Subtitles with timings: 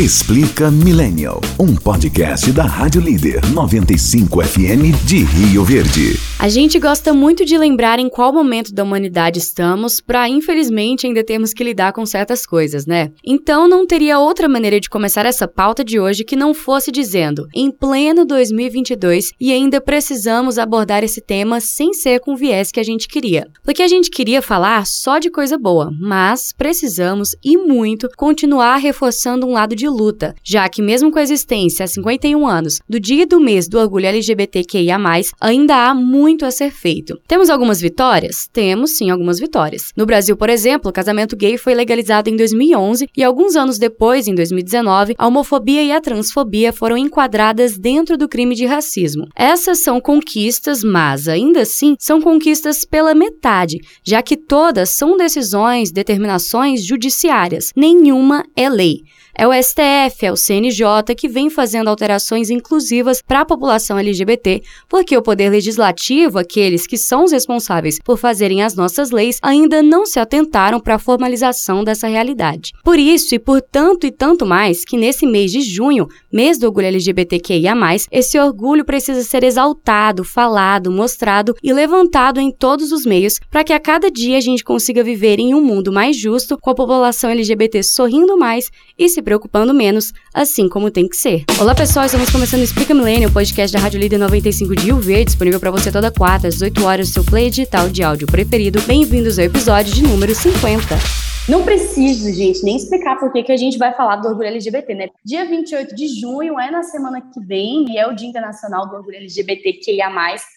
[0.00, 6.29] Explica Millennial, um podcast da Rádio Líder 95 FM de Rio Verde.
[6.42, 11.22] A gente gosta muito de lembrar em qual momento da humanidade estamos, para infelizmente ainda
[11.22, 13.12] termos que lidar com certas coisas, né?
[13.22, 17.46] Então não teria outra maneira de começar essa pauta de hoje que não fosse dizendo,
[17.54, 22.80] em pleno 2022 e ainda precisamos abordar esse tema sem ser com o viés que
[22.80, 23.46] a gente queria.
[23.62, 29.46] Porque a gente queria falar só de coisa boa, mas precisamos e muito continuar reforçando
[29.46, 33.24] um lado de luta, já que mesmo com a existência há 51 anos do dia
[33.24, 34.98] e do mês do orgulho LGBTQIA+,
[35.38, 37.20] ainda há muito a ser feito.
[37.26, 38.48] Temos algumas vitórias?
[38.52, 39.92] Temos sim algumas vitórias.
[39.96, 44.26] No Brasil, por exemplo, o casamento gay foi legalizado em 2011 e alguns anos depois,
[44.26, 49.26] em 2019, a homofobia e a transfobia foram enquadradas dentro do crime de racismo.
[49.36, 55.90] Essas são conquistas, mas ainda assim são conquistas pela metade, já que todas são decisões,
[55.90, 57.72] determinações judiciárias.
[57.76, 59.02] Nenhuma é lei.
[59.36, 64.62] É o STF, é o CNJ que vem fazendo alterações inclusivas para a população LGBT,
[64.88, 69.82] porque o Poder Legislativo, aqueles que são os responsáveis por fazerem as nossas leis, ainda
[69.82, 72.72] não se atentaram para a formalização dessa realidade.
[72.84, 76.66] Por isso e por tanto e tanto mais que nesse mês de junho, mês do
[76.66, 77.74] orgulho LGBTQIA,
[78.10, 83.72] esse orgulho precisa ser exaltado, falado, mostrado e levantado em todos os meios para que
[83.72, 87.30] a cada dia a gente consiga viver em um mundo mais justo, com a população
[87.30, 91.44] LGBT sorrindo mais e se preocupando menos, assim como tem que ser.
[91.58, 95.26] Olá pessoal, estamos começando o Explica Milênio, o podcast da Rádio Líder 95 de Verde,
[95.26, 98.80] disponível para você toda quarta às 18 horas seu play digital de áudio preferido.
[98.82, 101.29] Bem-vindos ao episódio de número 50.
[101.50, 105.08] Não preciso, gente, nem explicar por que, a gente vai falar do orgulho LGBT, né?
[105.24, 108.94] Dia 28 de junho é na semana que vem e é o Dia Internacional do
[108.94, 110.08] Orgulho LGBTQIA+,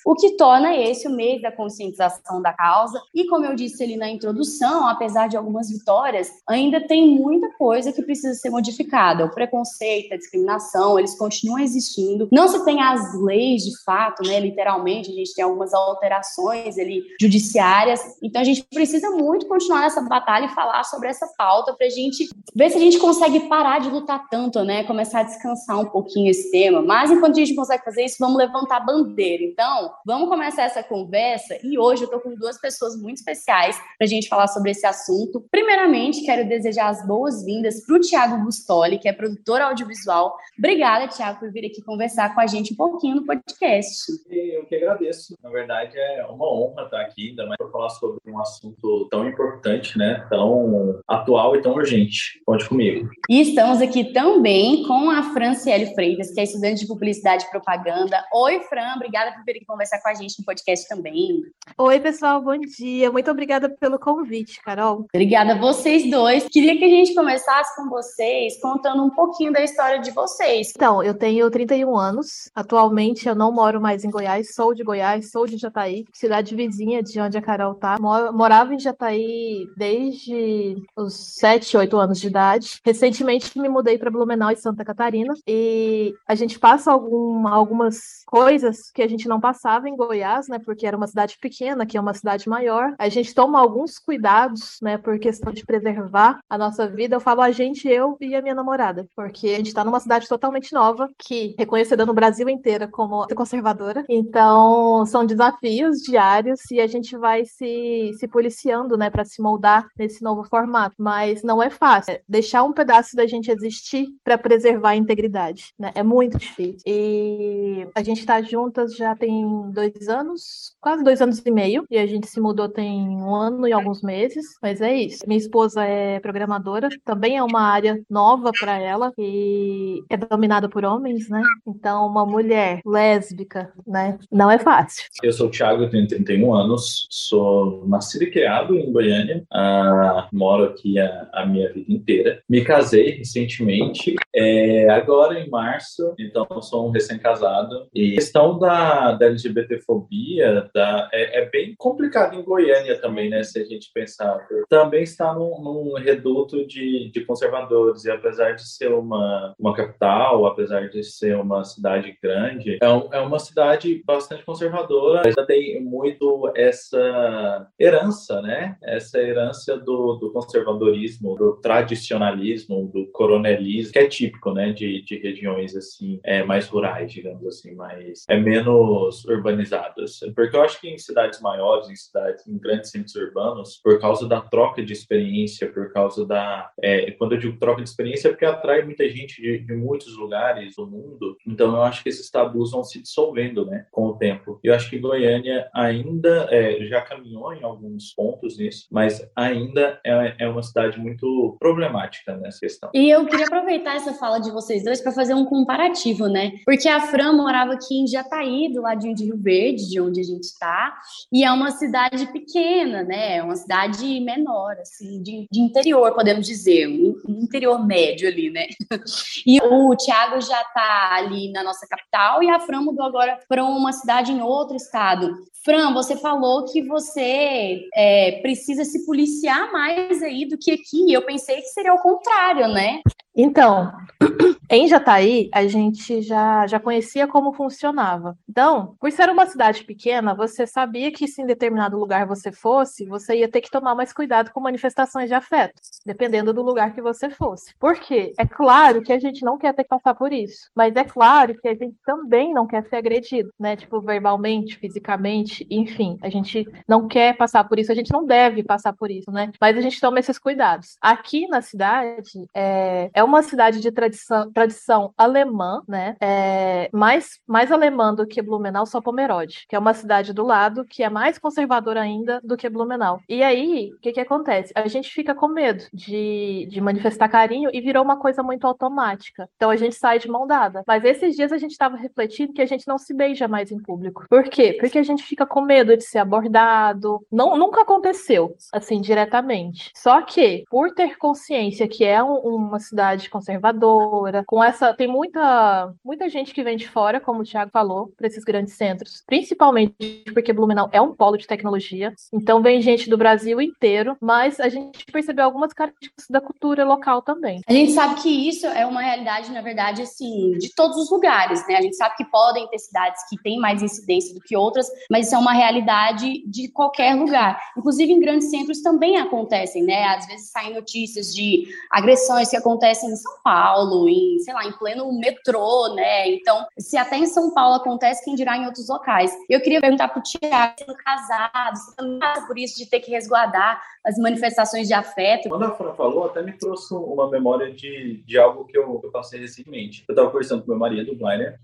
[0.05, 3.01] o que torna esse o mês da conscientização da causa.
[3.11, 7.91] E como eu disse ali na introdução, apesar de algumas vitórias, ainda tem muita coisa
[7.91, 9.25] que precisa ser modificada.
[9.25, 12.29] O preconceito, a discriminação, eles continuam existindo.
[12.31, 14.39] Não se tem as leis de fato, né?
[14.39, 17.99] Literalmente, a gente tem algumas alterações ali judiciárias.
[18.21, 21.87] Então a gente precisa muito continuar nessa batalha e falar falar sobre essa pauta para
[21.87, 24.83] a gente ver se a gente consegue parar de lutar tanto, né?
[24.83, 26.81] Começar a descansar um pouquinho esse tema.
[26.81, 29.43] Mas enquanto a gente consegue fazer isso, vamos levantar a bandeira.
[29.43, 31.57] Então, vamos começar essa conversa.
[31.63, 34.85] E hoje eu estou com duas pessoas muito especiais para a gente falar sobre esse
[34.85, 35.43] assunto.
[35.49, 40.35] Primeiramente, quero desejar as boas-vindas para o Tiago Bustoli, que é produtor audiovisual.
[40.57, 44.11] Obrigada, Tiago, por vir aqui conversar com a gente um pouquinho no podcast.
[44.29, 45.35] Eu que agradeço.
[45.41, 49.27] Na verdade, é uma honra estar aqui, ainda mais para falar sobre um assunto tão
[49.27, 50.25] importante, né?
[50.29, 50.62] Tão
[51.07, 52.41] atual e tão urgente.
[52.45, 53.09] Conte comigo.
[53.29, 58.23] E estamos aqui também com a Franciele Freitas, que é estudante de Publicidade e Propaganda.
[58.33, 61.41] Oi, Fran, obrigada por vir aqui conversar com a gente no podcast também.
[61.77, 63.11] Oi, pessoal, bom dia.
[63.11, 65.05] Muito obrigada pelo convite, Carol.
[65.13, 66.47] Obrigada a vocês dois.
[66.49, 70.71] Queria que a gente começasse com vocês contando um pouquinho da história de vocês.
[70.75, 72.51] Então, eu tenho 31 anos.
[72.53, 77.01] Atualmente eu não moro mais em Goiás, sou de Goiás, sou de Jataí, cidade vizinha
[77.01, 77.97] de onde a Carol tá.
[77.99, 80.52] Morava em Jataí desde
[80.95, 82.79] os 7, 8 anos de idade.
[82.85, 88.91] Recentemente me mudei para Blumenau e Santa Catarina e a gente passa algum, algumas coisas
[88.91, 90.59] que a gente não passava em Goiás, né?
[90.59, 92.93] Porque era uma cidade pequena, que é uma cidade maior.
[92.97, 94.97] A gente toma alguns cuidados, né?
[94.97, 97.15] Por questão de preservar a nossa vida.
[97.15, 100.27] Eu falo a gente, eu e a minha namorada, porque a gente está numa cidade
[100.27, 104.03] totalmente nova, que reconhecida no Brasil inteira como conservadora.
[104.09, 109.09] Então, são desafios diários e a gente vai se, se policiando, né?
[109.09, 112.13] Para se moldar nesse novo formato, mas não é fácil.
[112.13, 115.91] É deixar um pedaço da gente existir para preservar a integridade, né?
[115.95, 116.81] É muito difícil.
[116.85, 121.97] E a gente está juntas já tem dois anos, quase dois anos e meio, e
[121.97, 125.23] a gente se mudou tem um ano e alguns meses, mas é isso.
[125.27, 130.83] Minha esposa é programadora, também é uma área nova para ela e é dominada por
[130.83, 131.41] homens, né?
[131.67, 134.17] Então, uma mulher lésbica, né?
[134.31, 135.03] Não é fácil.
[135.21, 139.43] Eu sou o Thiago, tenho 31 anos, sou nascido e criado em Goiânia.
[139.51, 142.41] Ah, moro aqui a, a, minha vida inteira.
[142.49, 147.87] Me casei recentemente, é, agora em março, então sou um recém-casado.
[147.93, 153.43] E a questão da, da LGBTfobia da, é, é, bem complicado em Goiânia também, né?
[153.43, 154.47] Se a gente pensar.
[154.69, 160.45] Também está num, num reduto de, de conservadores, e apesar de ser uma, uma capital,
[160.45, 165.81] apesar de ser uma cidade grande, é, um, é uma cidade bastante conservadora, ainda tem
[165.81, 168.77] muito essa herança, né?
[168.81, 175.17] Essa herança do, do conservadorismo, do tradicionalismo, do coronelismo, que é típico, né, de, de
[175.17, 180.19] regiões assim, é, mais rurais, digamos assim, mais é menos urbanizadas.
[180.33, 184.27] Porque eu acho que em cidades maiores, em cidades, em grandes centros urbanos, por causa
[184.27, 188.31] da troca de experiência, por causa da, é, quando eu digo troca de experiência, é
[188.31, 191.35] porque atrai muita gente de, de muitos lugares do mundo.
[191.45, 194.59] Então eu acho que esses tabus vão se dissolvendo, né, com o tempo.
[194.63, 200.12] Eu acho que Goiânia ainda é, já caminhou em alguns pontos nisso, mas ainda é,
[200.39, 202.89] é uma cidade muito problemática nessa questão.
[202.93, 206.53] E eu queria aproveitar essa fala de vocês dois para fazer um comparativo, né?
[206.65, 210.23] Porque a Fran morava aqui em Jataí, do ladinho de Rio Verde, de onde a
[210.23, 210.97] gente está,
[211.31, 213.37] e é uma cidade pequena, né?
[213.37, 218.49] É uma cidade menor, assim, de, de interior, podemos dizer, um, um interior médio ali,
[218.49, 218.67] né?
[219.45, 223.63] E o Thiago já está ali na nossa capital e a Fran mudou agora para
[223.63, 225.35] uma cidade em outro estado.
[225.63, 231.11] Fran, você falou que você é, precisa se policiar mais aí do que aqui.
[231.11, 233.01] Eu pensei que seria o contrário, né?
[233.35, 233.91] Então,
[234.69, 238.37] em Jataí, a gente já, já conhecia como funcionava.
[238.47, 243.05] Então, por ser uma cidade pequena, você sabia que se em determinado lugar você fosse,
[243.05, 245.73] você ia ter que tomar mais cuidado com manifestações de afeto,
[246.05, 247.73] dependendo do lugar que você fosse.
[247.79, 248.33] Por quê?
[248.37, 251.59] É claro que a gente não quer ter que passar por isso, mas é claro
[251.59, 253.75] que a gente também não quer ser agredido, né?
[253.75, 256.17] Tipo, verbalmente, fisicamente, enfim.
[256.21, 259.51] A gente não quer passar por isso, a gente não deve passar por isso, né?
[259.59, 260.97] Mas a gente toma esses cuidados.
[261.01, 266.15] Aqui na cidade, é, é uma cidade de tradição, tradição alemã, né?
[266.21, 270.85] É, mais, mais alemã do que Blumenau, só Pomerode, que é uma cidade do lado
[270.85, 273.19] que é mais conservadora ainda do que Blumenau.
[273.27, 274.73] E aí, o que, que acontece?
[274.75, 279.49] A gente fica com medo de, de manifestar carinho e virou uma coisa muito automática.
[279.55, 280.83] Então a gente sai de mão dada.
[280.87, 283.81] Mas esses dias a gente estava refletindo que a gente não se beija mais em
[283.81, 284.25] público.
[284.29, 284.77] Por quê?
[284.79, 287.25] Porque a gente fica com medo de ser abordado.
[287.31, 289.91] Não, nunca aconteceu, assim, diretamente.
[289.95, 294.93] Só que, por ter consciência que é um, uma cidade conservadora, com essa.
[294.93, 298.73] Tem muita, muita gente que vem de fora, como o Thiago falou, para esses grandes
[298.73, 302.13] centros, principalmente porque Blumenau é um polo de tecnologia.
[302.31, 307.21] Então vem gente do Brasil inteiro, mas a gente percebeu algumas características da cultura local
[307.21, 307.61] também.
[307.67, 311.65] A gente sabe que isso é uma realidade, na verdade, assim, de todos os lugares,
[311.67, 311.77] né?
[311.77, 315.27] A gente sabe que podem ter cidades que têm mais incidência do que outras, mas
[315.27, 317.59] isso é uma realidade de qualquer lugar.
[317.77, 320.05] Inclusive em grandes centros também acontecem, né?
[320.05, 324.71] Às vezes saem notícias de agressões que acontecem em São Paulo, em, sei lá, em
[324.73, 326.29] pleno metrô, né?
[326.29, 329.31] Então, se até em São Paulo acontece, quem dirá em outros locais.
[329.49, 333.11] Eu queria perguntar para Tiago, sendo casado, você também passa por isso de ter que
[333.11, 335.49] resguardar as manifestações de afeto?
[335.49, 339.11] Quando a Fran falou, até me trouxe uma memória de, de algo que eu, eu
[339.11, 340.03] passei recentemente.
[340.07, 341.59] Eu estava conversando com meu marido, o Kleiner,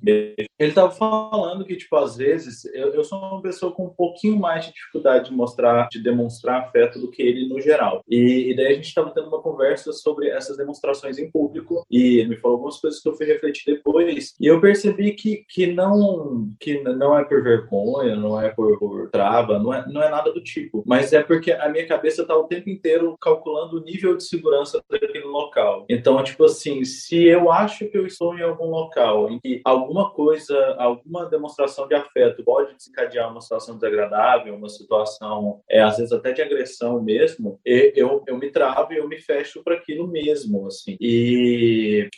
[0.59, 4.38] ele estava falando que, tipo, às vezes, eu, eu sou uma pessoa com um pouquinho
[4.38, 8.03] mais de dificuldade de mostrar, de demonstrar afeto do que ele no geral.
[8.07, 12.19] E, e daí a gente estava tendo uma conversa sobre essas demonstrações em público e
[12.19, 15.67] ele me falou algumas coisas que eu fui refletir depois e eu percebi que, que
[15.67, 20.09] não que não é por vergonha, não é por, por trava, não é, não é
[20.09, 23.83] nada do tipo, mas é porque a minha cabeça está o tempo inteiro calculando o
[23.83, 25.85] nível de segurança daquele local.
[25.89, 30.11] Então, tipo assim, se eu acho que eu estou em algum local em que alguma
[30.11, 36.11] coisa, alguma demonstração de afeto pode desencadear uma situação desagradável, uma situação, é, às vezes
[36.11, 40.67] até de agressão mesmo, eu, eu me travo e eu me fecho para aquilo mesmo,
[40.67, 40.97] assim.
[40.99, 41.19] E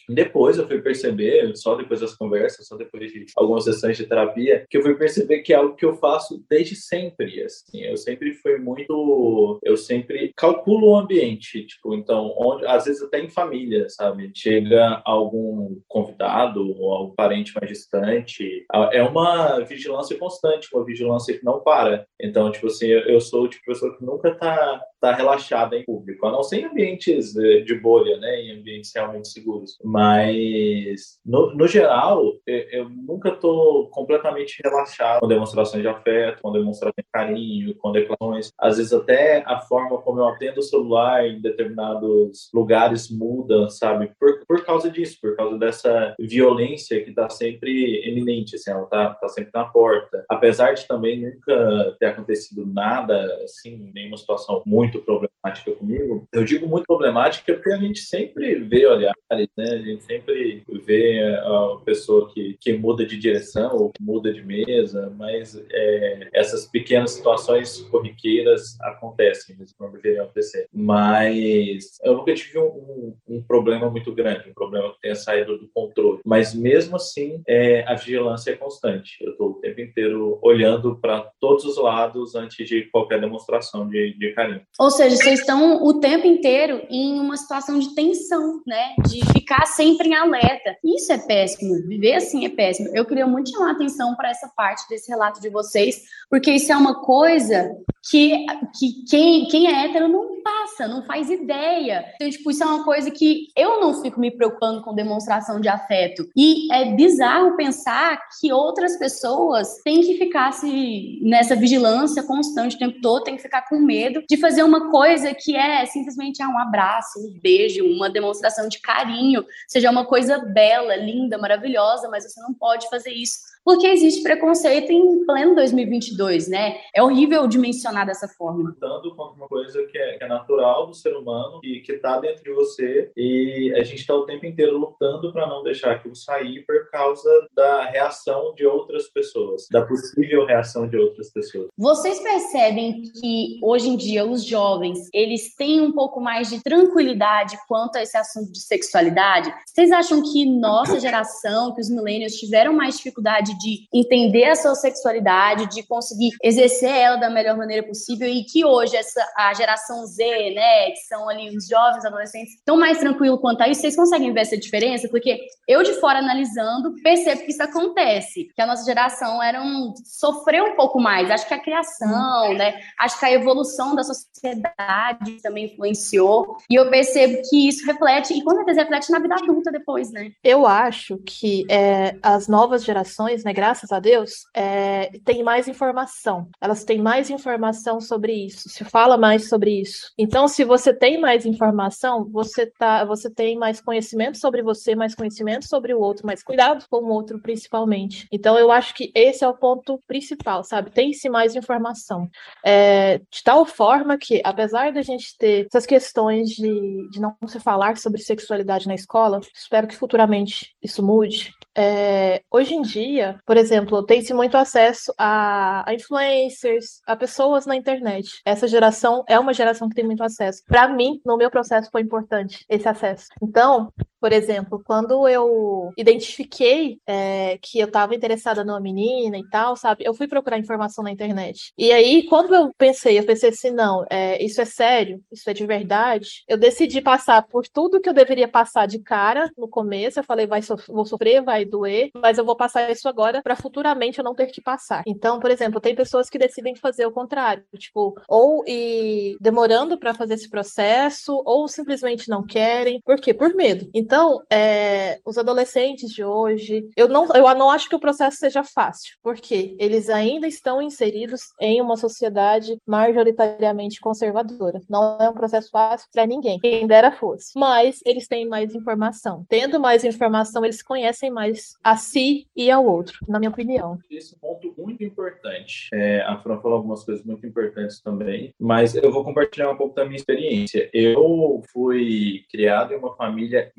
[0.09, 4.65] depois eu fui perceber, só depois das conversas, só depois de algumas sessões de terapia,
[4.69, 7.81] que eu fui perceber que é algo que eu faço desde sempre, assim.
[7.83, 13.19] Eu sempre fui muito, eu sempre calculo o ambiente, tipo, então, onde, às vezes até
[13.19, 14.31] em família, sabe?
[14.35, 21.43] Chega algum convidado ou algum parente mais distante, é uma vigilância constante, uma vigilância que
[21.43, 22.05] não para.
[22.19, 25.83] Então, tipo assim, eu sou o tipo de pessoa que nunca tá, tá relaxada em
[25.83, 28.41] público, a não ser em ambientes de bolha, né?
[28.41, 29.77] Em ambientes realmente seguros.
[29.83, 36.51] Mas, no, no geral, eu, eu nunca estou completamente relaxado com demonstrações de afeto, com
[36.51, 38.51] demonstrações de carinho, com declarações.
[38.59, 44.11] Às vezes, até a forma como eu atendo o celular em determinados lugares muda, sabe?
[44.19, 49.09] Por, por causa disso, por causa dessa violência que está sempre eminente, assim, ela está
[49.15, 50.25] tá sempre na porta.
[50.29, 56.67] Apesar de também nunca ter acontecido nada, assim, nenhuma situação muito problemática comigo, eu digo
[56.67, 59.65] muito problemática porque a gente sempre vê olhares, né?
[59.65, 65.13] A gente sempre vê a pessoa que, que muda de direção ou muda de mesa,
[65.17, 70.67] mas é, essas pequenas situações corriqueiras acontecem, mesmo quando deveriam acontecer.
[70.73, 75.57] Mas eu nunca tive um, um, um, problema muito grande, um problema que tenha saído
[75.57, 76.21] do controle.
[76.25, 79.17] Mas mesmo assim, é, a vigilância é constante.
[79.21, 84.17] Eu estou o tempo inteiro olhando para todos os lados antes de qualquer demonstração de,
[84.17, 84.61] de carinho.
[84.81, 88.95] Ou seja, vocês estão o tempo inteiro em uma situação de tensão, né?
[89.07, 90.75] De ficar sempre em alerta.
[90.83, 91.87] Isso é péssimo.
[91.87, 92.89] Viver assim é péssimo.
[92.91, 96.71] Eu queria muito chamar a atenção para essa parte desse relato de vocês, porque isso
[96.71, 97.77] é uma coisa
[98.09, 98.43] que,
[98.79, 102.05] que quem, quem é hétero não passa, não faz ideia.
[102.15, 105.67] Então, tipo, isso é uma coisa que eu não fico me preocupando com demonstração de
[105.67, 106.27] afeto.
[106.35, 112.79] E é bizarro pensar que outras pessoas têm que ficar se, nessa vigilância constante o
[112.79, 116.49] tempo todo, têm que ficar com medo de fazer uma coisa que é simplesmente ah,
[116.49, 122.23] um abraço, um beijo, uma demonstração de carinho, seja uma coisa bela, linda, maravilhosa, mas
[122.23, 126.77] você não pode fazer isso porque existe preconceito em pleno 2022, né?
[126.95, 128.69] É horrível dimensionar dessa forma.
[128.69, 132.19] Lutando contra uma coisa que é, que é natural do ser humano e que está
[132.19, 136.15] dentro de você e a gente está o tempo inteiro lutando para não deixar aquilo
[136.15, 141.67] sair por causa da reação de outras pessoas, da possível reação de outras pessoas.
[141.77, 147.57] Vocês percebem que hoje em dia os jovens eles têm um pouco mais de tranquilidade
[147.67, 149.53] quanto a esse assunto de sexualidade?
[149.65, 154.75] Vocês acham que nossa geração, que os millennials tiveram mais dificuldade de entender a sua
[154.75, 160.05] sexualidade, de conseguir exercer ela da melhor maneira possível e que hoje essa a geração
[160.05, 160.20] Z,
[160.53, 163.81] né, que são ali os jovens, adolescentes, estão mais tranquilos quanto a isso.
[163.81, 165.07] Vocês conseguem ver essa diferença?
[165.09, 169.93] Porque eu de fora analisando percebo que isso acontece, que a nossa geração era um
[170.05, 171.29] sofreu um pouco mais.
[171.29, 176.89] Acho que a criação, né, acho que a evolução da sociedade também influenciou e eu
[176.89, 180.31] percebo que isso reflete e com certeza reflete na vida adulta depois, né?
[180.43, 186.49] Eu acho que é, as novas gerações né, graças a Deus, é, tem mais informação.
[186.59, 190.10] Elas têm mais informação sobre isso, se fala mais sobre isso.
[190.17, 195.15] Então, se você tem mais informação, você, tá, você tem mais conhecimento sobre você, mais
[195.15, 198.27] conhecimento sobre o outro, mais cuidado com o outro, principalmente.
[198.31, 200.91] Então, eu acho que esse é o ponto principal, sabe?
[200.91, 202.29] Tem-se mais informação.
[202.65, 207.59] É, de tal forma que, apesar da gente ter essas questões de, de não se
[207.59, 211.53] falar sobre sexualidade na escola, espero que futuramente isso mude.
[211.75, 217.75] É, hoje em dia, por exemplo, tem-se muito acesso a, a, influencers, a pessoas na
[217.75, 218.41] internet.
[218.45, 220.63] Essa geração é uma geração que tem muito acesso.
[220.65, 223.27] Para mim, no meu processo, foi importante esse acesso.
[223.41, 229.75] Então, por exemplo, quando eu identifiquei é, que eu estava interessada numa menina e tal,
[229.75, 230.03] sabe?
[230.05, 231.73] Eu fui procurar informação na internet.
[231.75, 235.53] E aí, quando eu pensei, eu pensei assim, não, é, isso é sério, isso é
[235.53, 236.43] de verdade.
[236.47, 240.19] Eu decidi passar por tudo que eu deveria passar de cara no começo.
[240.19, 244.19] Eu falei, vai vou sofrer, vai doer, mas eu vou passar isso agora para futuramente
[244.19, 245.01] eu não ter que passar.
[245.07, 250.13] Então, por exemplo, tem pessoas que decidem fazer o contrário, tipo, ou ir demorando para
[250.13, 253.01] fazer esse processo, ou simplesmente não querem.
[253.01, 253.33] Por quê?
[253.33, 253.89] Por medo.
[253.93, 258.35] Então, então, é, os adolescentes de hoje, eu não, eu não acho que o processo
[258.35, 264.81] seja fácil, porque eles ainda estão inseridos em uma sociedade majoritariamente conservadora.
[264.89, 267.57] Não é um processo fácil para ninguém, quem dera fosse.
[267.57, 269.45] Mas eles têm mais informação.
[269.47, 273.97] Tendo mais informação, eles conhecem mais a si e ao outro, na minha opinião.
[274.11, 275.87] Esse ponto muito importante.
[275.93, 279.95] É, a Fran falou algumas coisas muito importantes também, mas eu vou compartilhar um pouco
[279.95, 280.89] da minha experiência.
[280.93, 283.71] Eu fui criado em uma família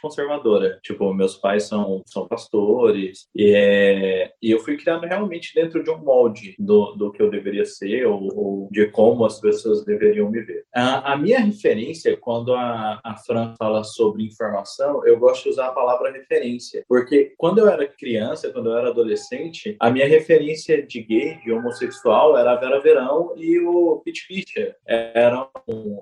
[0.00, 0.78] conservadora.
[0.82, 5.90] Tipo, meus pais são, são pastores e, é, e eu fui criado realmente dentro de
[5.90, 10.30] um molde do, do que eu deveria ser ou, ou de como as pessoas deveriam
[10.30, 10.64] me ver.
[10.74, 15.68] A, a minha referência, quando a, a Fran fala sobre informação, eu gosto de usar
[15.68, 20.84] a palavra referência, porque quando eu era criança, quando eu era adolescente, a minha referência
[20.86, 24.76] de gay, de homossexual, era a Vera Verão e o Pete Fischer.
[24.86, 25.48] Eram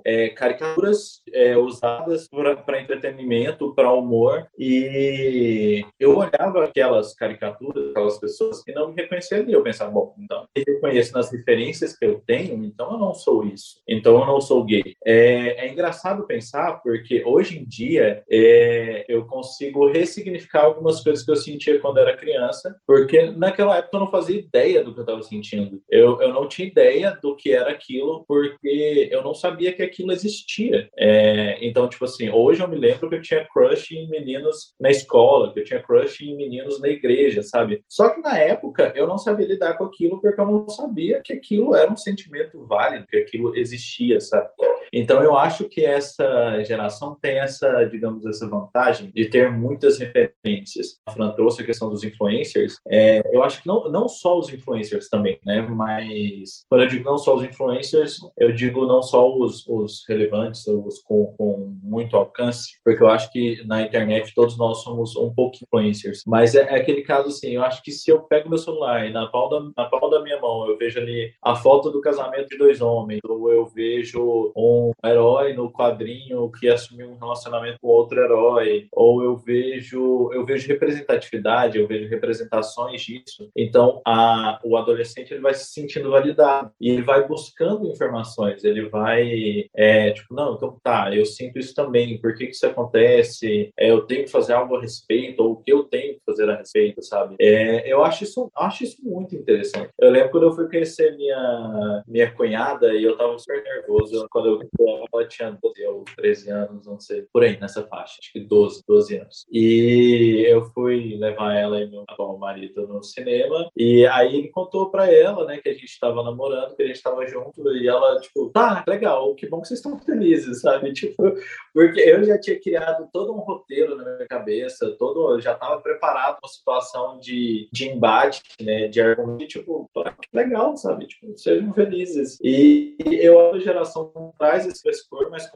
[0.05, 2.29] é, caricaturas é, usadas
[2.65, 4.47] para entretenimento entretenimento, para humor.
[4.59, 9.53] E eu olhava aquelas caricaturas, aquelas pessoas que não me reconheciam ali.
[9.53, 13.45] Eu pensava, bom, então, eu reconheço nas referências que eu tenho, então eu não sou
[13.45, 13.81] isso.
[13.87, 14.95] Então eu não sou gay.
[15.05, 21.31] É, é engraçado pensar, porque hoje em dia é, eu consigo ressignificar algumas coisas que
[21.31, 25.05] eu sentia quando era criança, porque naquela época eu não fazia ideia do que eu
[25.05, 25.81] estava sentindo.
[25.89, 30.13] Eu, eu não tinha ideia do que era aquilo, porque eu não sabia que aquilo
[30.13, 30.89] existia.
[30.97, 34.91] É, então, tipo assim, hoje eu me lembro que eu tinha crush em meninos na
[34.91, 37.83] escola, que eu tinha crush em meninos na igreja, sabe?
[37.89, 41.33] Só que na época eu não sabia lidar com aquilo porque eu não sabia que
[41.33, 44.49] aquilo era um sentimento válido, que aquilo existia, sabe?
[44.93, 50.99] Então eu acho que essa geração tem essa, digamos, essa vantagem de ter muitas referências.
[51.07, 52.77] A Fran trouxe a questão dos influencers.
[52.89, 55.61] É, eu acho que não, não só os influencers também, né?
[55.63, 60.67] Mas quando eu digo não só os influencers, eu digo não só os, os relevantes,
[60.67, 65.17] os com, com muito alcance, porque eu eu acho que na internet todos nós somos
[65.17, 68.49] um pouco influencers, mas é, é aquele caso assim, eu acho que se eu pego
[68.49, 71.91] meu celular e na palma, na palma da minha mão eu vejo ali a foto
[71.91, 77.19] do casamento de dois homens, ou eu vejo um herói no quadrinho que assumiu um
[77.19, 83.51] relacionamento com outro herói, ou eu vejo eu vejo representatividade, eu vejo representações disso.
[83.57, 88.89] Então, a, o adolescente ele vai se sentindo validado e ele vai buscando informações, ele
[88.89, 92.98] vai é, tipo, não, então tá, eu sinto isso também, por que, que isso acontece?
[92.99, 96.49] É, eu tenho que fazer algo a respeito, ou o que eu tenho que fazer
[96.49, 97.37] a respeito, sabe?
[97.41, 99.91] É, eu acho isso, acho isso muito interessante.
[99.99, 104.49] Eu lembro quando eu fui conhecer minha, minha cunhada e eu tava super nervoso quando
[104.49, 108.41] eu ela tinha 12 ou 13 anos, não sei, por aí, nessa faixa, acho que
[108.41, 109.47] 12, 12 anos.
[109.51, 114.91] E eu fui levar ela e meu atual marido no cinema, e aí ele contou
[114.91, 118.21] pra ela, né, que a gente tava namorando, que a gente tava junto, e ela,
[118.21, 120.93] tipo, tá, legal, que bom que vocês estão felizes, sabe?
[120.99, 121.33] Tipo,
[121.73, 122.78] porque eu já tinha criado
[123.13, 128.43] todo um roteiro na minha cabeça, todo, já tava preparado uma situação de, de embate,
[128.61, 131.07] né, de argumento, tipo, que legal, sabe?
[131.07, 132.39] Tipo, sejam felizes.
[132.43, 135.51] E eu, a geração traz esse frescor, mas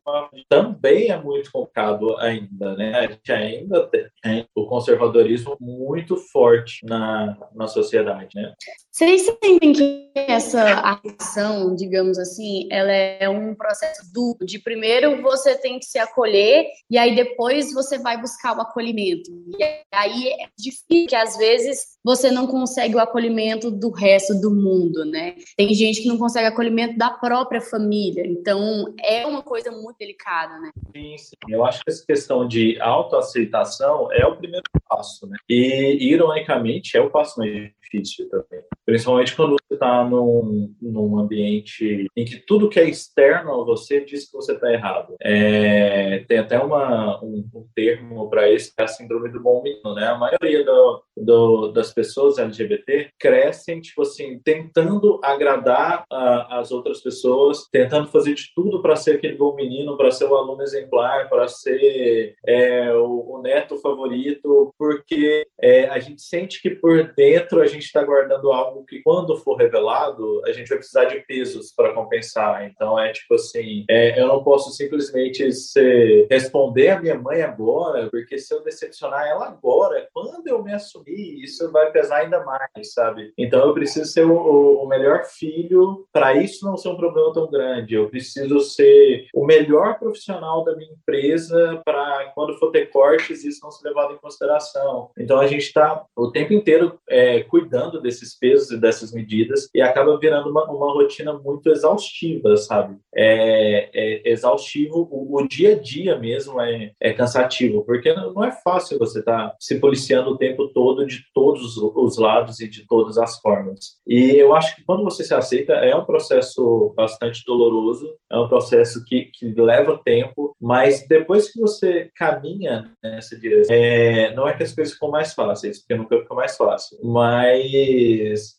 [0.49, 2.99] também é muito complicado ainda, né?
[2.99, 3.89] A gente ainda
[4.23, 8.55] tem o conservadorismo muito forte na, na sociedade, né?
[8.95, 15.57] Vocês sentem que essa ação, digamos assim, ela é um processo duplo, de primeiro você
[15.57, 19.31] tem que se acolher e aí depois você vai buscar o acolhimento.
[19.59, 24.51] E aí é difícil que às vezes você não consegue o acolhimento do resto do
[24.51, 25.37] mundo, né?
[25.57, 28.27] Tem gente que não consegue acolhimento da própria família.
[28.27, 30.71] Então, é uma coisa muito delicada, né?
[30.95, 31.37] Sim, sim.
[31.49, 35.39] Eu acho que essa questão de autoaceitação é o primeiro passo, né?
[35.49, 38.63] E, ironicamente, é o passo mais difícil também.
[38.85, 44.05] Principalmente quando você está num, num ambiente em que tudo que é externo a você
[44.05, 45.15] diz que você está errado.
[45.21, 49.63] É, tem até uma, um, um termo para isso, que é a síndrome do bom
[49.63, 50.07] menino, né?
[50.07, 57.01] A maioria do, do, das pessoas LGBT crescem, tipo assim, tentando agradar a, as outras
[57.01, 61.29] pessoas, tentando fazer de tudo para ser aquele bom menino, para ser o aluno exemplar,
[61.29, 67.61] para ser é, o, o, neto favorito, porque é, a gente sente que por dentro
[67.61, 71.73] a gente está guardando algo que, quando for revelado, a gente vai precisar de pesos
[71.75, 72.65] para compensar.
[72.67, 78.09] Então, é tipo assim, é, eu não posso simplesmente ser, responder a minha mãe agora,
[78.11, 82.93] porque se eu decepcionar ela agora, quando eu me assumir, isso vai pesar ainda mais,
[82.93, 83.33] sabe?
[83.37, 87.51] Então, eu preciso ser o, o melhor filho para isso não ser um problema tão
[87.51, 87.95] grande.
[87.95, 93.61] Eu preciso ser o melhor profissional da minha empresa para quando for ter cortes, isso
[93.63, 95.11] não ser levado em consideração.
[95.19, 99.81] Então, a gente está o tempo inteiro é, cuidando desses pesos e dessas medidas e
[99.81, 102.97] acaba virando uma, uma rotina muito exaustiva, sabe?
[103.15, 108.53] É, é exaustivo, o, o, dia a dia mesmo é, é cansativo, porque não é
[108.53, 112.87] fácil você estar tá se policiando o tempo todo de todos os lados e de
[112.87, 113.97] todas as formas.
[114.07, 118.49] E eu acho que quando você se aceita, é um processo bastante doloroso, é um
[118.49, 124.55] processo que, que leva tempo, mas depois que você caminha nessa direção, é, não é
[124.55, 126.99] que as coisas ficam mais fáceis, porque nunca fica mais fácil,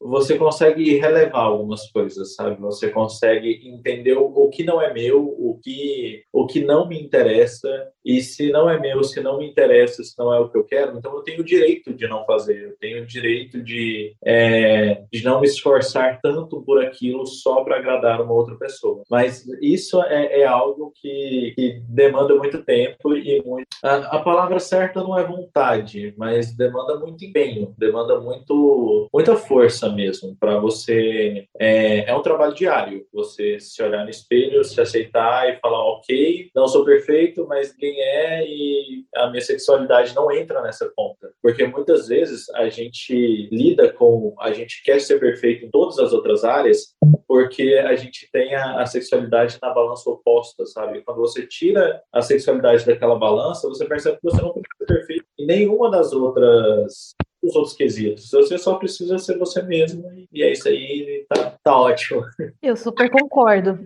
[0.02, 2.60] você consegue relevar algumas coisas, sabe?
[2.62, 7.02] Você consegue entender o, o que não é meu, o que, o que não me
[7.02, 7.70] interessa,
[8.06, 10.64] e se não é meu, se não me interessa, se não é o que eu
[10.64, 15.04] quero, então eu tenho o direito de não fazer, eu tenho o direito de, é,
[15.12, 19.04] de não me esforçar tanto por aquilo só para agradar uma outra pessoa.
[19.10, 23.68] Mas isso é, é algo que, que, demanda muito tempo e muito.
[23.84, 29.83] A, a, palavra certa não é vontade, mas demanda muito empenho, demanda muito, muita força
[29.90, 31.48] mesmo para você.
[31.60, 36.50] É, é um trabalho diário, você se olhar no espelho, se aceitar e falar, ok,
[36.56, 41.32] não sou perfeito, mas quem é e a minha sexualidade não entra nessa conta.
[41.42, 46.14] Porque muitas vezes a gente lida com, a gente quer ser perfeito em todas as
[46.14, 46.96] outras áreas,
[47.28, 51.02] porque a gente tem a, a sexualidade na balança oposta, sabe?
[51.02, 55.26] Quando você tira a sexualidade daquela balança, você percebe que você não precisa ser perfeito
[55.40, 58.32] em nenhuma das outras os outros quesitos.
[58.32, 62.24] Você só precisa ser você mesmo e é isso aí, tá, tá ótimo.
[62.62, 63.80] Eu super concordo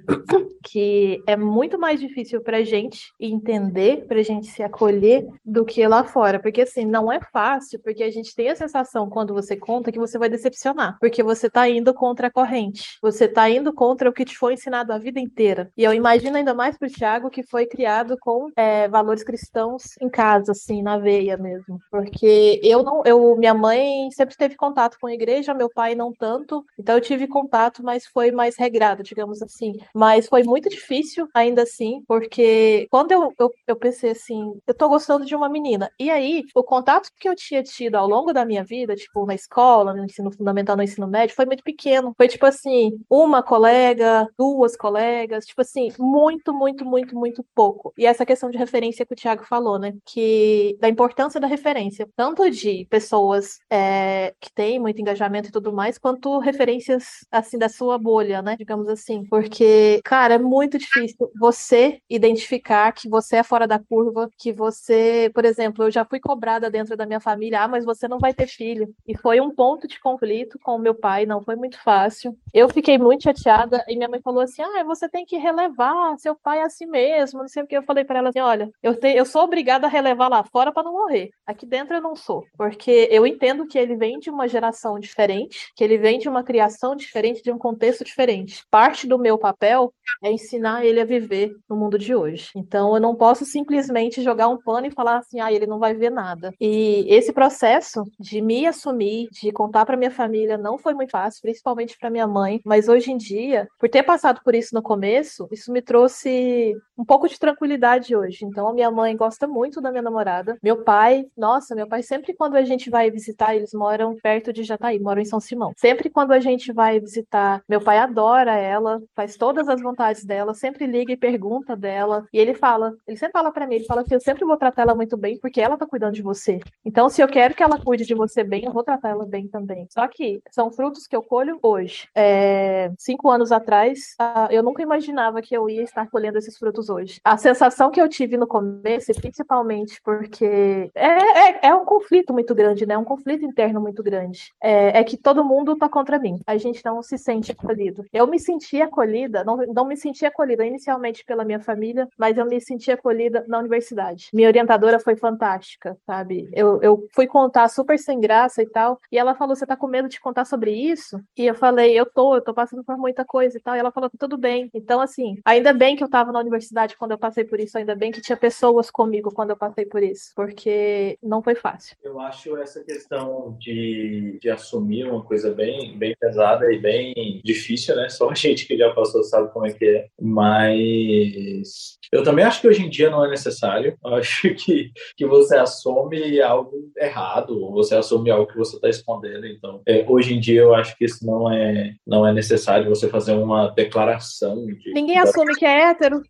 [0.64, 6.04] que é muito mais difícil pra gente entender, pra gente se acolher do que lá
[6.04, 9.92] fora, porque assim, não é fácil, porque a gente tem a sensação quando você conta
[9.92, 14.10] que você vai decepcionar, porque você tá indo contra a corrente, você tá indo contra
[14.10, 15.72] o que te foi ensinado a vida inteira.
[15.78, 20.10] E eu imagino ainda mais pro Thiago que foi criado com é, valores cristãos em
[20.10, 25.08] casa, assim, na veia mesmo, porque eu não, eu minha mãe sempre teve contato com
[25.08, 26.66] a igreja, meu pai não tanto.
[26.78, 29.74] Então eu tive contato, mas foi mais regrado, digamos assim.
[29.94, 34.90] Mas foi muito difícil, ainda assim, porque quando eu, eu, eu pensei assim, eu tô
[34.90, 35.90] gostando de uma menina.
[36.00, 39.36] E aí, o contato que eu tinha tido ao longo da minha vida, tipo, na
[39.36, 42.14] escola, no ensino fundamental, no ensino médio, foi muito pequeno.
[42.18, 47.94] Foi tipo assim, uma colega, duas colegas, tipo assim, muito, muito, muito, muito pouco.
[47.98, 49.94] E essa questão de referência que o Thiago falou, né?
[50.06, 55.74] Que da importância da referência, tanto de pessoas é, que têm muito engajamento e tudo
[55.74, 58.56] mais, quanto referências assim da sua bolha, né?
[58.58, 59.26] Digamos assim.
[59.30, 65.30] Porque, cara, é muito difícil você identificar que você é fora da curva, que você,
[65.34, 68.34] por exemplo, eu já fui cobrada dentro da minha família, ah, mas você não vai
[68.34, 68.94] ter filho.
[69.06, 72.38] E foi um ponto de conflito com o meu pai, não foi muito fácil.
[72.54, 76.36] Eu fiquei muito chateada e minha mãe falou assim: ah, você tem que relevar, seu
[76.36, 77.76] pai é assim mesmo, não sei o que.
[77.76, 80.72] Eu falei para ela assim: olha, eu, te, eu sou obrigada a relevar lá fora
[80.72, 81.32] para não morrer.
[81.46, 85.72] Aqui dentro eu não sou, porque eu entendo que ele vem de uma geração diferente,
[85.76, 88.64] que ele vem de uma criação diferente, de um contexto diferente.
[88.70, 92.50] Parte do meu papel é ensinar ele a viver no mundo de hoje.
[92.56, 95.94] Então eu não posso simplesmente jogar um pano e falar assim: ah, ele não vai
[95.94, 96.54] ver nada.
[96.60, 101.42] E esse processo de me assumir, de contar para minha família, não foi muito fácil,
[101.42, 105.48] principalmente para minha mãe, mas hoje em dia, por ter passado por isso no começo,
[105.52, 108.44] isso me trouxe um pouco de tranquilidade hoje.
[108.44, 110.58] Então, a minha mãe gosta muito da minha namorada.
[110.64, 114.64] Meu pai, nossa, meu pai, sempre quando a gente vai visitar, eles moram perto de
[114.64, 115.74] Jataí, moram em São Simão.
[115.78, 120.54] Sempre quando a gente vai visitar, meu pai adora ela, faz todas as vontades dela,
[120.54, 122.26] sempre liga e pergunta dela.
[122.32, 124.84] E ele fala, ele sempre fala para mim, ele fala que eu sempre vou tratar
[124.84, 126.60] ela muito bem porque ela tá cuidando de você.
[126.86, 129.48] Então, se eu quero que ela cuide de você bem, eu vou tratar ela bem
[129.48, 129.88] também.
[129.90, 132.08] Só que são frutos que eu colho hoje.
[132.16, 134.16] É, cinco anos atrás,
[134.50, 137.20] eu nunca imaginava que eu ia estar colhendo esses frutos hoje.
[137.24, 142.54] A sensação que eu tive no começo, principalmente porque é, é, é um conflito muito
[142.56, 142.98] grande, né?
[142.98, 144.54] Um conflito interno muito grande.
[144.62, 146.40] É, é, que todo mundo tá contra mim.
[146.46, 148.06] A gente não se sente acolhido.
[148.12, 152.46] Eu me senti acolhida, não, não me senti acolhida inicialmente pela minha família, mas eu
[152.46, 154.30] me senti acolhida na universidade.
[154.34, 156.50] Minha orientadora foi fantástica, sabe?
[156.54, 159.88] Eu, eu fui contar super sem graça e tal, e ela falou: Você tá com
[159.88, 161.20] medo de contar sobre isso?
[161.38, 163.76] E eu falei: Eu tô, eu tô passando por muita coisa e tal.
[163.76, 164.70] E ela falou: Tudo bem.
[164.74, 167.96] Então, assim, ainda bem que eu tava na universidade quando eu passei por isso, ainda
[167.96, 171.96] bem que tinha pessoas comigo quando eu passei por isso, porque não foi fácil.
[172.04, 177.96] Eu acho essa questão de, de assumir uma coisa bem, bem pesada e bem difícil,
[177.96, 178.10] né?
[178.10, 179.97] Só a gente que já passou sabe como é que é.
[180.20, 183.98] Mas eu também acho que hoje em dia não é necessário.
[184.04, 188.90] Eu acho que, que você assume algo errado, ou você assume algo que você está
[188.90, 189.46] escondendo.
[189.46, 193.08] Então, é, hoje em dia eu acho que isso não é, não é necessário você
[193.08, 194.66] fazer uma declaração.
[194.66, 196.22] De, ninguém assume que é hétero.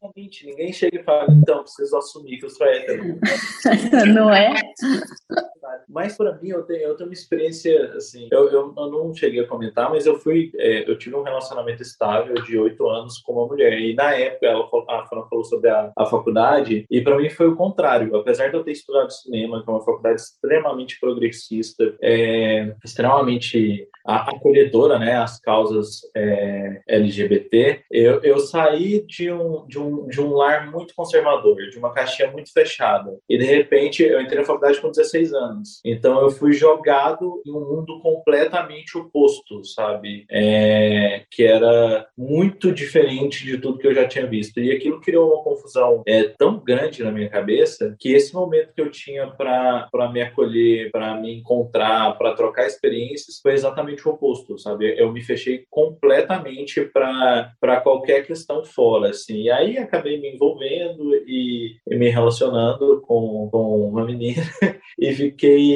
[0.44, 3.20] Ninguém chega e fala, então, preciso assumir que eu sou hétero.
[4.14, 4.54] não é?
[5.98, 9.40] Mas para mim, eu tenho, eu tenho uma experiência, assim, eu, eu, eu não cheguei
[9.40, 13.34] a comentar, mas eu fui, é, eu tive um relacionamento estável de oito anos com
[13.34, 13.80] uma mulher.
[13.80, 17.48] E na época, ela, a Fran falou sobre a, a faculdade, e para mim foi
[17.48, 18.16] o contrário.
[18.16, 25.00] Apesar de eu ter estudado cinema, que é uma faculdade extremamente progressista, é, extremamente acolhedora,
[25.00, 30.72] né, às causas é, LGBT, eu, eu saí de um, de, um, de um lar
[30.72, 33.18] muito conservador, de uma caixinha muito fechada.
[33.28, 35.82] E, de repente, eu entrei na faculdade com 16 anos.
[35.90, 40.26] Então, eu fui jogado em um mundo completamente oposto, sabe?
[40.30, 44.60] É, que era muito diferente de tudo que eu já tinha visto.
[44.60, 48.82] E aquilo criou uma confusão é, tão grande na minha cabeça que esse momento que
[48.82, 54.58] eu tinha para me acolher, para me encontrar, para trocar experiências, foi exatamente o oposto,
[54.58, 54.96] sabe?
[54.98, 59.44] Eu me fechei completamente para qualquer questão fora, assim.
[59.44, 64.44] E aí acabei me envolvendo e, e me relacionando com, com uma menina
[65.00, 65.67] e fiquei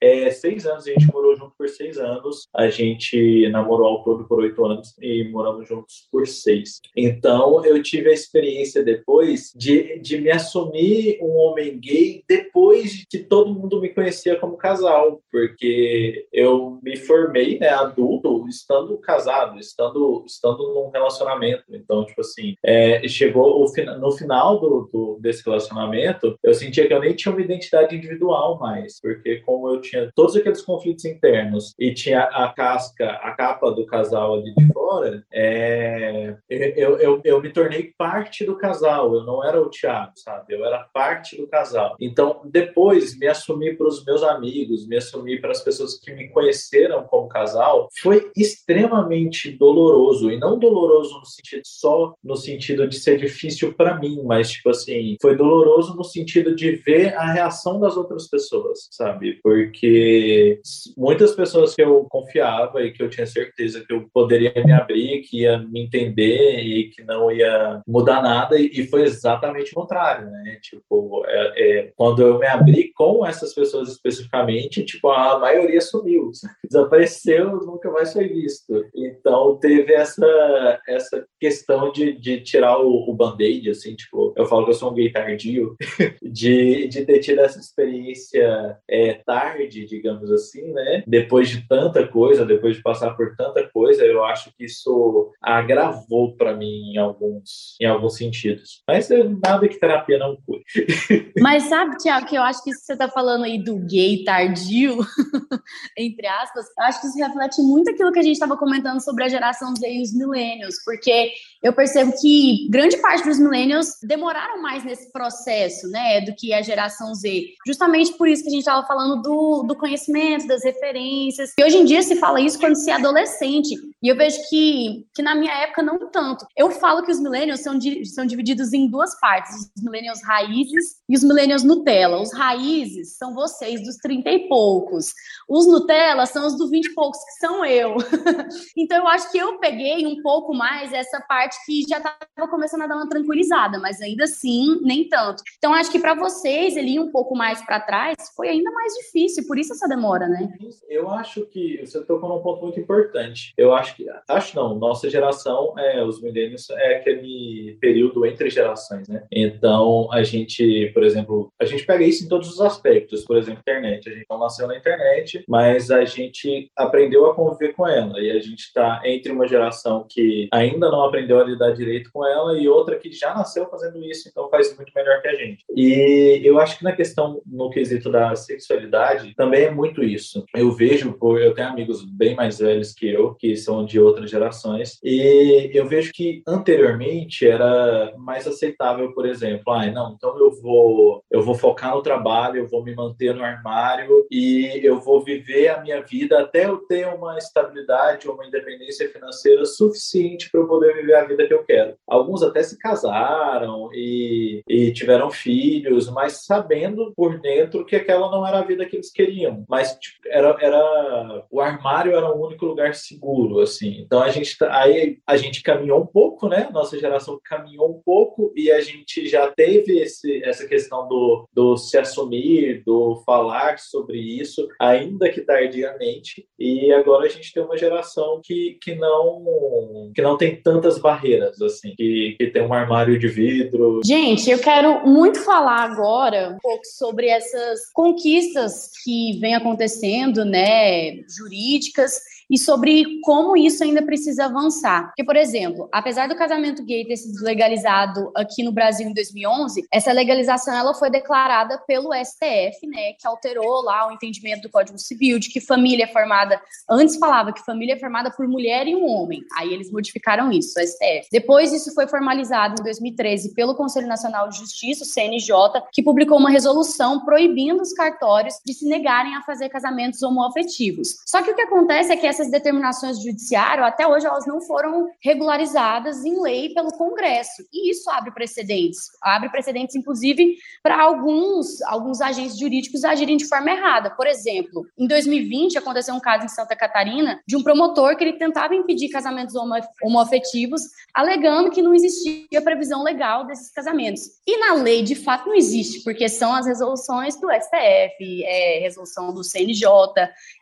[0.00, 4.24] é, seis anos, a gente morou junto por seis anos, a gente namorou ao todo
[4.26, 6.80] por oito anos e moramos juntos por seis.
[6.96, 13.06] Então eu tive a experiência depois de, de me assumir um homem gay depois de
[13.06, 19.58] que todo mundo me conhecia como casal, porque eu me formei né, adulto, estando casado,
[19.58, 21.64] estando, estando num relacionamento.
[21.70, 23.64] Então, tipo assim, é, chegou
[23.98, 28.58] no final do, do, desse relacionamento, eu sentia que eu nem tinha uma identidade individual
[28.58, 29.13] mais, porque
[29.44, 34.34] como eu tinha todos aqueles conflitos internos e tinha a casca, a capa do casal
[34.34, 39.60] ali de fora, é, eu, eu, eu me tornei parte do casal, eu não era
[39.60, 40.54] o Thiago, sabe?
[40.54, 41.96] Eu era parte do casal.
[42.00, 46.28] Então, depois, me assumi para os meus amigos, me assumi para as pessoas que me
[46.28, 52.98] conheceram como casal foi extremamente doloroso e não doloroso no sentido só no sentido de
[52.98, 57.80] ser difícil para mim, mas tipo assim, foi doloroso no sentido de ver a reação
[57.80, 59.03] das outras pessoas, sabe?
[59.42, 60.60] Porque
[60.96, 65.22] muitas pessoas que eu confiava e que eu tinha certeza que eu poderia me abrir,
[65.22, 70.30] que ia me entender e que não ia mudar nada, e foi exatamente o contrário,
[70.30, 70.58] né?
[70.62, 76.30] Tipo, é, é, quando eu me abri com essas pessoas especificamente, tipo, a maioria sumiu,
[76.64, 78.84] desapareceu, nunca mais foi visto.
[78.94, 84.64] Então, teve essa, essa questão de, de tirar o, o band-aid, assim, tipo, eu falo
[84.64, 85.76] que eu sou um gay tardio,
[86.22, 91.02] de, de ter tido essa experiência é, tarde, digamos assim, né?
[91.04, 96.36] Depois de tanta coisa, depois de passar por tanta coisa, eu acho que isso agravou
[96.36, 98.82] para mim em alguns, em alguns sentidos.
[98.86, 100.62] Mas é nada que terapia não cure.
[101.40, 104.22] Mas sabe, Tiago, que eu acho que isso que você está falando aí do gay
[104.22, 104.98] tardio,
[105.98, 109.24] entre aspas, eu acho que isso reflete muito aquilo que a gente estava comentando sobre
[109.24, 111.32] a geração Z e os millennials, porque
[111.64, 116.60] eu percebo que grande parte dos millennials demoraram mais nesse processo, né, do que a
[116.60, 117.54] geração Z.
[117.66, 121.54] Justamente por isso que a gente estava falando do, do conhecimento, das referências.
[121.58, 123.74] E hoje em dia se fala isso quando se é adolescente.
[124.02, 126.46] E eu vejo que, que na minha época não tanto.
[126.54, 130.96] Eu falo que os millennials são, di, são divididos em duas partes: os millennials raízes
[131.08, 132.20] e os millennials Nutella.
[132.20, 135.14] Os raízes são vocês dos 30 e poucos.
[135.48, 137.96] Os Nutella são os dos 20 e poucos, que são eu.
[138.76, 142.82] então eu acho que eu peguei um pouco mais essa parte que já estava começando
[142.82, 145.42] a dar uma tranquilizada, mas ainda assim, nem tanto.
[145.58, 148.92] Então acho que para vocês, ele ir um pouco mais para trás foi ainda mais
[148.94, 150.52] difícil, por isso essa demora, né?
[150.88, 153.52] Eu acho que você tocou num ponto muito importante.
[153.56, 159.08] Eu acho que, acho não, nossa geração, é, os milênios, é aquele período entre gerações,
[159.08, 159.24] né?
[159.30, 163.60] Então a gente, por exemplo, a gente pega isso em todos os aspectos, por exemplo,
[163.60, 164.08] internet.
[164.08, 168.30] A gente não nasceu na internet, mas a gente aprendeu a conviver com ela e
[168.30, 172.58] a gente está entre uma geração que ainda não aprendeu a lidar direito com ela
[172.58, 175.64] e outra que já nasceu fazendo isso, então faz muito melhor que a gente.
[175.74, 180.44] E eu acho que na questão, no quesito da sexualidade, também é muito isso.
[180.54, 184.98] Eu vejo, eu tenho amigos bem mais velhos que eu, que são de outras gerações,
[185.02, 191.22] e eu vejo que anteriormente era mais aceitável, por exemplo, ah, não, então eu vou,
[191.30, 195.68] eu vou focar no trabalho, eu vou me manter no armário e eu vou viver
[195.68, 200.94] a minha vida até eu ter uma estabilidade, uma independência financeira suficiente para eu poder
[200.94, 201.94] viver a vida que eu quero.
[202.06, 208.46] Alguns até se casaram e, e tiveram filhos, mas sabendo por dentro que aquela não
[208.46, 209.64] era a vida que eles queriam.
[209.68, 214.00] Mas tipo, era, era o armário era o único lugar seguro, assim.
[214.00, 216.68] Então a gente tá, aí a gente caminhou um pouco, né?
[216.72, 221.76] Nossa geração caminhou um pouco e a gente já teve esse, essa questão do, do
[221.76, 226.46] se assumir, do falar sobre isso, ainda que tardiamente.
[226.58, 231.13] E agora a gente tem uma geração que, que não que não tem tantas barreiras
[231.62, 234.00] assim, que, que tem um armário de vidro.
[234.04, 241.16] Gente, eu quero muito falar agora um pouco sobre essas conquistas que vem acontecendo, né,
[241.28, 242.20] jurídicas
[242.50, 245.06] e sobre como isso ainda precisa avançar.
[245.08, 249.86] Porque, por exemplo, apesar do casamento gay ter sido legalizado aqui no Brasil em 2011,
[249.92, 254.98] essa legalização ela foi declarada pelo STF, né, que alterou lá o entendimento do Código
[254.98, 259.06] Civil de que família formada, antes falava que família é formada por mulher e um
[259.06, 259.42] homem.
[259.56, 261.28] Aí eles modificaram isso, o STF.
[261.30, 265.54] Depois isso foi formalizado em 2013 pelo Conselho Nacional de Justiça, o CNJ,
[265.92, 271.16] que publicou uma resolução proibindo os cartórios de se negarem a fazer casamentos homoafetivos.
[271.26, 274.60] Só que o que acontece é que essas determinações do judiciário, até hoje, elas não
[274.60, 277.62] foram regularizadas em lei pelo Congresso.
[277.72, 279.08] E isso abre precedentes.
[279.22, 284.10] Abre precedentes, inclusive, para alguns, alguns agentes jurídicos agirem de forma errada.
[284.10, 288.34] Por exemplo, em 2020, aconteceu um caso em Santa Catarina de um promotor que ele
[288.34, 294.22] tentava impedir casamentos homo homoafetivos, alegando que não existia previsão legal desses casamentos.
[294.46, 299.32] E na lei, de fato, não existe, porque são as resoluções do STF, é, resolução
[299.32, 299.88] do CNJ.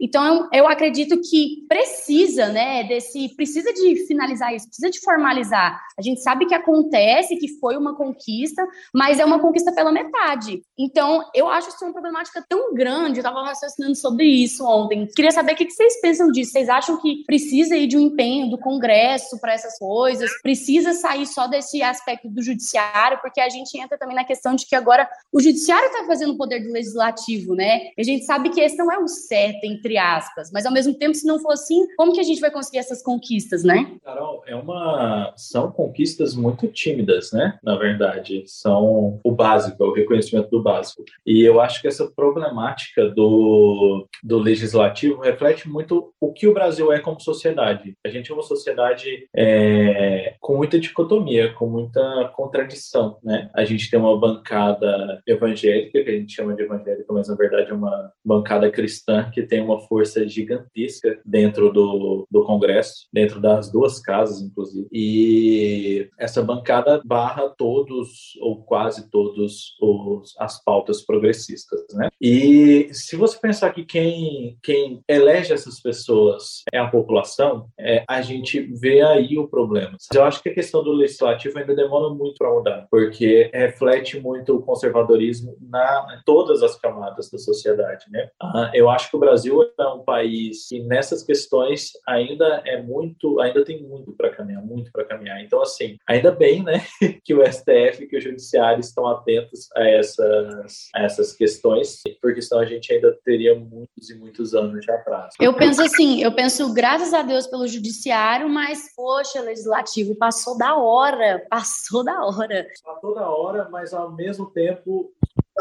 [0.00, 5.81] Então, eu acredito que precisa, né, desse, precisa de finalizar isso, precisa de formalizar.
[5.98, 10.62] A gente sabe que acontece, que foi uma conquista, mas é uma conquista pela metade.
[10.79, 15.07] Então, eu acho isso uma problemática tão grande, eu estava raciocinando sobre isso ontem.
[15.14, 16.53] Queria saber o que vocês pensam disso.
[16.53, 20.31] Vocês acham que precisa ir de um empenho do Congresso para essas coisas?
[20.42, 23.18] Precisa sair só desse aspecto do judiciário?
[23.20, 26.37] Porque a gente entra também na questão de que agora o judiciário está fazendo o
[26.37, 27.90] poder do legislativo, né?
[27.96, 30.94] E a gente sabe que esse não é o certo, entre aspas, mas ao mesmo
[30.94, 33.96] tempo, se não for assim, como que a gente vai conseguir essas conquistas, né?
[34.04, 37.59] Carol, é uma são conquistas muito tímidas, né?
[37.62, 41.05] Na verdade, são o básico, é o reconhecimento do básico.
[41.26, 46.92] E eu acho que essa problemática do, do legislativo reflete muito o que o Brasil
[46.92, 47.94] é como sociedade.
[48.05, 53.50] A gente é uma sociedade é, com muita dicotomia, com muita contradição, né?
[53.55, 57.70] A gente tem uma bancada evangélica, que a gente chama de evangélica, mas na verdade
[57.70, 63.70] é uma bancada cristã que tem uma força gigantesca dentro do, do Congresso, dentro das
[63.70, 64.88] duas casas, inclusive.
[64.92, 72.09] E essa bancada barra todos, ou quase todos, os, as pautas progressistas, né?
[72.21, 78.23] E se você pensar que quem, quem elege essas pessoas é a população, é, a
[78.23, 79.97] gente vê aí o problema.
[80.12, 84.57] Eu acho que a questão do legislativo ainda demora muito para mudar, porque reflete muito
[84.57, 88.29] o conservadorismo na em todas as camadas da sociedade, né?
[88.40, 93.40] Ah, eu acho que o Brasil é um país que nessas questões ainda é muito,
[93.40, 95.42] ainda tem muito para caminhar, muito para caminhar.
[95.42, 96.85] Então, assim, ainda bem, né,
[97.24, 102.62] que o STF, que o Judiciário estão atentos a essas, a essas questões, porque senão
[102.62, 105.30] a gente ainda teria muitos e muitos anos de atraso.
[105.40, 110.76] Eu penso assim, eu penso, graças a Deus pelo Judiciário, mas, poxa, Legislativo passou da
[110.76, 112.66] hora, passou da hora.
[112.85, 115.12] Passou da hora, mas ao mesmo tempo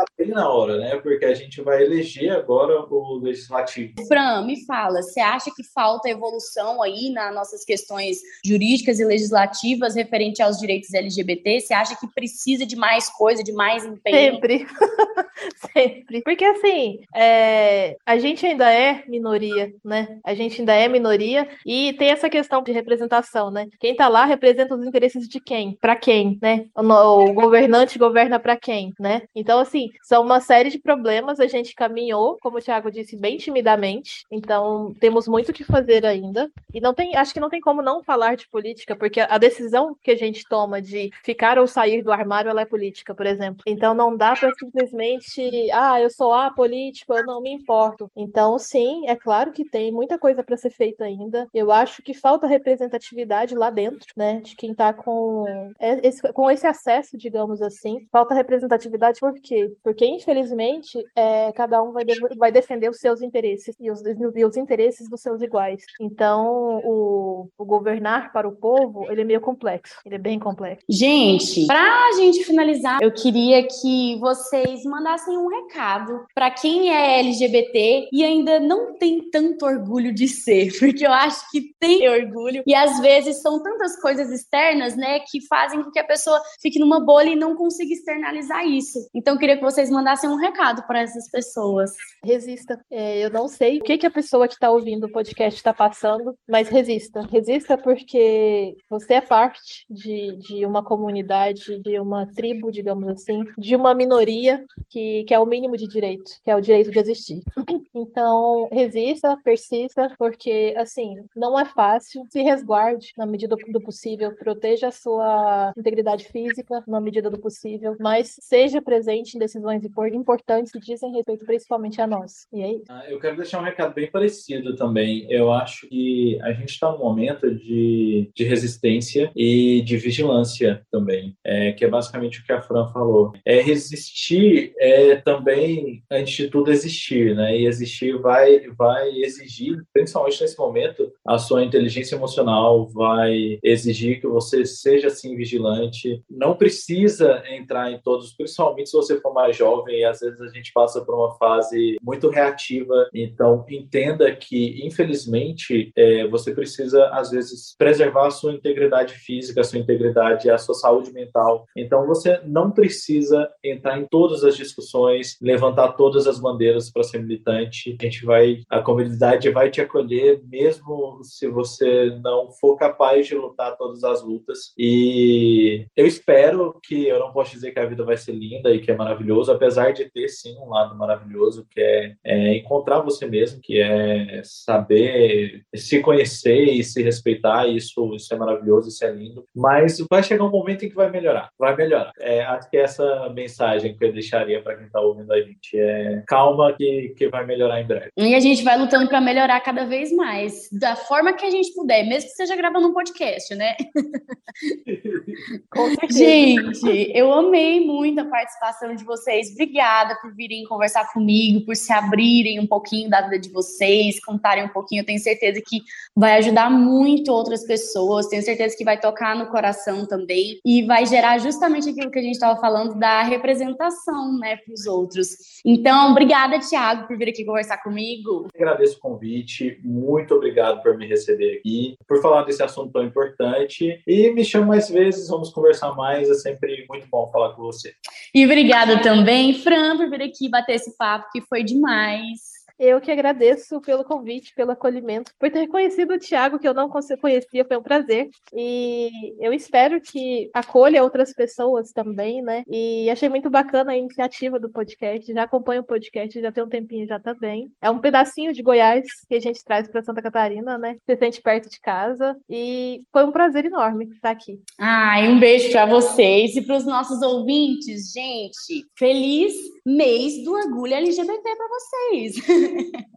[0.01, 0.97] está bem na hora, né?
[0.97, 3.93] Porque a gente vai eleger agora o legislativo.
[4.07, 9.95] Fran, me fala, você acha que falta evolução aí nas nossas questões jurídicas e legislativas
[9.95, 11.59] referente aos direitos LGBT?
[11.59, 14.33] Você acha que precisa de mais coisa, de mais empenho?
[14.33, 14.67] Sempre.
[15.73, 16.21] Sempre.
[16.21, 17.95] Porque assim, é...
[18.05, 20.19] a gente ainda é minoria, né?
[20.23, 23.67] A gente ainda é minoria e tem essa questão de representação, né?
[23.79, 25.77] Quem tá lá representa os interesses de quem?
[25.79, 26.65] Para quem, né?
[26.75, 29.23] O governante governa para quem, né?
[29.35, 31.39] Então, assim, são uma série de problemas.
[31.39, 34.25] A gente caminhou, como o Thiago disse, bem timidamente.
[34.31, 36.49] Então, temos muito o que fazer ainda.
[36.73, 39.95] E não tem, acho que não tem como não falar de política, porque a decisão
[40.01, 43.61] que a gente toma de ficar ou sair do armário, ela é política, por exemplo.
[43.65, 48.09] Então, não dá para simplesmente, ah, eu sou apolítico, eu não me importo.
[48.15, 51.47] Então, sim, é claro que tem muita coisa para ser feita ainda.
[51.53, 55.45] Eu acho que falta representatividade lá dentro, né, de quem está com
[55.79, 58.07] esse, com esse acesso, digamos assim.
[58.11, 59.70] Falta representatividade por quê?
[59.83, 64.45] Porque, infelizmente, é, cada um vai, de, vai defender os seus interesses e os, e
[64.45, 65.83] os interesses dos seus iguais.
[65.99, 69.95] Então, o, o, governar para o povo, ele é meio complexo.
[70.05, 70.85] Ele é bem complexo.
[70.89, 77.19] Gente, para a gente finalizar, eu queria que vocês mandassem um recado para quem é
[77.19, 82.63] LGBT e ainda não tem tanto orgulho de ser, porque eu acho que tem orgulho
[82.65, 86.79] e às vezes são tantas coisas externas, né, que fazem com que a pessoa fique
[86.79, 88.99] numa bolha e não consiga externalizar isso.
[89.13, 91.91] Então, eu queria que vocês mandassem um recado para essas pessoas.
[92.25, 92.83] Resista.
[92.89, 95.71] É, eu não sei o que, que a pessoa que está ouvindo o podcast está
[95.71, 97.21] passando, mas resista.
[97.21, 103.75] Resista porque você é parte de, de uma comunidade, de uma tribo, digamos assim, de
[103.75, 107.41] uma minoria que, que é o mínimo de direito, que é o direito de existir.
[107.93, 112.25] Então, resista, persista, porque, assim, não é fácil.
[112.31, 117.97] Se resguarde na medida do possível, proteja a sua integridade física na medida do possível,
[117.99, 119.83] mas seja presente em decisões
[120.13, 122.47] importantes que dizem respeito principalmente a nós.
[122.53, 122.85] E é isso.
[122.89, 125.25] Ah, eu quero deixar um recado bem parecido também.
[125.29, 131.35] Eu acho que a gente está num momento de, de resistência e de vigilância também,
[131.43, 133.33] é, que é basicamente o que a Fran falou.
[133.45, 137.57] É resistir é também, antes de tudo, existir, né?
[137.57, 144.27] E existir vai, vai exigir, principalmente nesse momento, a sua inteligência emocional, vai exigir que
[144.27, 146.23] você seja, assim, vigilante.
[146.29, 150.49] Não precisa entrar em todos, principalmente se você for mais jovem e às vezes a
[150.49, 153.09] gente passa por uma fase muito reativa.
[153.13, 159.63] Então, entenda que, infelizmente, é, você precisa, às vezes, preservar a sua integridade física, a
[159.63, 161.65] sua integridade, a sua saúde mental.
[161.75, 167.19] Então, você não precisa entrar em todas as discussões, levantar todas as bandeiras para ser
[167.19, 167.97] militante.
[167.99, 173.35] A gente vai, a comunidade vai te acolher, mesmo se você não for capaz de
[173.35, 174.73] lutar todas as lutas.
[174.77, 178.79] E eu espero que, eu não posso dizer que a vida vai ser linda e
[178.79, 183.25] que é maravilhoso, apesar de ter sim um lado maravilhoso que é, é, encontrar você
[183.25, 187.67] mesmo, que é saber se conhecer e se respeitar.
[187.67, 189.45] Isso, isso é maravilhoso, isso é lindo.
[189.55, 192.11] Mas vai chegar um momento em que vai melhorar, vai melhorar.
[192.19, 196.23] É, acho que essa mensagem que eu deixaria para quem está ouvindo a gente é
[196.27, 198.09] calma que, que vai melhorar em breve.
[198.17, 201.73] E a gente vai lutando para melhorar cada vez mais, da forma que a gente
[201.73, 203.75] puder, mesmo que seja gravando um podcast, né?
[205.69, 206.13] Com certeza.
[206.13, 209.51] Gente, eu amei muito a participação de vocês vocês.
[209.51, 214.65] Obrigada por virem conversar comigo, por se abrirem um pouquinho da vida de vocês, contarem
[214.65, 215.01] um pouquinho.
[215.01, 215.81] Eu tenho certeza que
[216.15, 221.05] vai ajudar muito outras pessoas, tenho certeza que vai tocar no coração também e vai
[221.05, 225.29] gerar justamente aquilo que a gente estava falando da representação, né, para os outros.
[225.65, 228.47] Então, obrigada, Tiago, por vir aqui conversar comigo.
[228.55, 234.01] Agradeço o convite, muito obrigado por me receber aqui, por falar desse assunto tão importante
[234.07, 237.93] e me chama mais vezes, vamos conversar mais, é sempre muito bom falar com você.
[238.33, 239.10] E obrigada também,
[239.55, 242.50] Fran, por vir aqui bater esse papo, que foi demais.
[242.83, 246.89] Eu que agradeço pelo convite, pelo acolhimento, por ter conhecido o Tiago, que eu não
[246.89, 248.27] conhecia, foi um prazer.
[248.51, 252.63] E eu espero que acolha outras pessoas também, né?
[252.67, 255.31] E achei muito bacana a iniciativa do podcast.
[255.31, 257.71] Já acompanho o podcast, já tem um tempinho já também.
[257.79, 260.97] É um pedacinho de Goiás que a gente traz para Santa Catarina, né?
[261.05, 262.35] Se sente perto de casa.
[262.49, 264.59] E foi um prazer enorme estar aqui.
[264.79, 268.87] Ai, um beijo para vocês e para os nossos ouvintes, gente.
[268.97, 269.53] Feliz
[269.85, 272.35] mês do orgulho LGBT para vocês.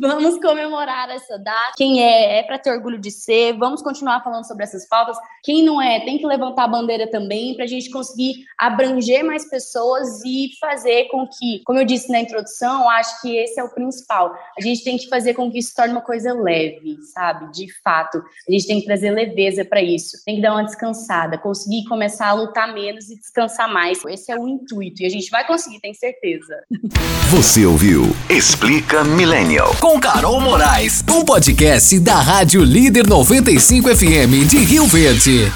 [0.00, 1.72] vamos comemorar essa data.
[1.76, 3.56] Quem é, é para ter orgulho de ser.
[3.56, 5.16] Vamos continuar falando sobre essas pautas.
[5.42, 9.48] Quem não é, tem que levantar a bandeira também para a gente conseguir abranger mais
[9.48, 13.72] pessoas e fazer com que, como eu disse na introdução, acho que esse é o
[13.72, 14.34] principal.
[14.58, 17.50] A gente tem que fazer com que isso torne uma coisa leve, sabe?
[17.52, 20.22] De fato, a gente tem que trazer leveza para isso.
[20.24, 24.04] Tem que dar uma descansada, conseguir começar a lutar menos e descansar mais.
[24.06, 26.54] Esse é o intuito e a gente vai conseguir, certeza.
[27.30, 28.14] Você ouviu?
[28.28, 29.74] Explica Millennial.
[29.80, 35.52] Com Carol Moraes, um podcast da Rádio Líder 95 FM de Rio Verde.